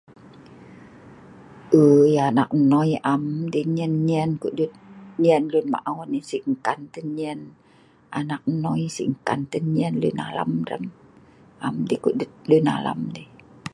Uui 1.83 2.11
anak 2.29 2.49
noi 2.71 2.89
am 3.13 3.23
deh 3.53 3.65
ngen 3.75 3.93
ngen 4.07 4.29
kudut 4.41 4.71
ngen 5.21 5.43
lun 5.51 5.65
maon, 5.73 6.09
sii' 6.29 6.43
enkan 6.49 6.79
te'h 6.93 7.07
ngen 7.17 7.39
anak 8.19 8.41
hnoi, 8.51 8.81
sii' 8.95 9.09
enkan 9.11 9.39
ngen 9.75 9.93
lun 10.01 10.17
alam 10.27 10.51
dei, 10.67 10.85
am 11.67 11.75
deh 11.89 12.01
kudut 12.05 12.31
lun 12.49 12.65
alam 12.77 12.99
dei 13.15 13.27